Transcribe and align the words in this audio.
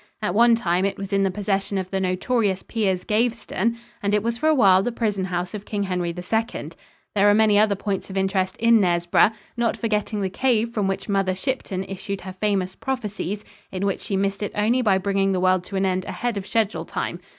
At 0.19 0.33
one 0.33 0.55
time 0.55 0.83
it 0.83 0.97
was 0.97 1.13
in 1.13 1.21
the 1.21 1.29
possession 1.29 1.77
of 1.77 1.91
the 1.91 1.99
notorious 1.99 2.63
Piers 2.63 3.03
Gaveston, 3.03 3.77
and 4.01 4.15
it 4.15 4.23
was 4.23 4.35
for 4.35 4.49
a 4.49 4.55
while 4.55 4.81
the 4.81 4.91
prison 4.91 5.25
house 5.25 5.53
of 5.53 5.63
King 5.63 5.83
Henry 5.83 6.09
II. 6.09 6.71
There 7.13 7.29
are 7.29 7.35
many 7.35 7.59
other 7.59 7.75
points 7.75 8.09
of 8.09 8.17
interest 8.17 8.57
in 8.57 8.81
Knaresborough, 8.81 9.29
not 9.55 9.77
forgetting 9.77 10.21
the 10.21 10.29
cave 10.31 10.71
from 10.73 10.87
which 10.87 11.07
Mother 11.07 11.35
Shipton 11.35 11.83
issued 11.83 12.21
her 12.21 12.33
famous 12.33 12.73
prophecies, 12.73 13.45
in 13.71 13.85
which 13.85 13.99
she 14.01 14.15
missed 14.17 14.41
it 14.41 14.53
only 14.55 14.81
by 14.81 14.97
bringing 14.97 15.33
the 15.33 15.39
world 15.39 15.63
to 15.65 15.75
an 15.75 15.85
end 15.85 16.05
ahead 16.05 16.35
of 16.35 16.47
schedule 16.47 16.83
time. 16.83 17.19